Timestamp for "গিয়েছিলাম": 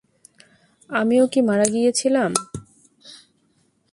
1.73-2.31